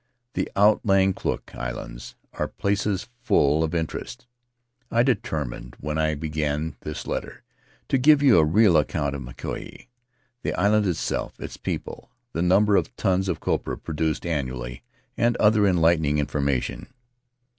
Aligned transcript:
The 0.33 0.51
outlying 0.55 1.13
Cook 1.13 1.53
Islands 1.53 2.15
are 2.33 2.47
places 2.47 3.07
full 3.21 3.63
of 3.63 3.75
interest. 3.75 4.25
I 4.89 5.03
determined, 5.03 5.75
when 5.79 5.99
I 5.99 6.15
began 6.15 6.75
this 6.79 7.05
letter, 7.05 7.43
to 7.87 7.99
give 7.99 8.23
you 8.23 8.39
a 8.39 8.43
real 8.43 8.77
account 8.77 9.13
of 9.15 9.21
Mauke— 9.21 9.85
the 10.41 10.53
island 10.55 10.87
itself, 10.87 11.39
its 11.39 11.55
people, 11.55 12.09
the 12.33 12.41
number 12.41 12.77
of 12.77 12.95
tons 12.95 13.29
of 13.29 13.39
copra 13.41 13.77
produced 13.77 14.25
annually, 14.25 14.81
and 15.17 15.37
other 15.37 15.67
enlightening 15.67 16.17
information. 16.17 16.87